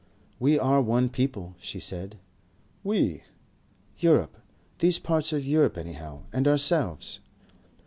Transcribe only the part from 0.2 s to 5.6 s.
"We are one people," she said. "We?" "Europe. These parts of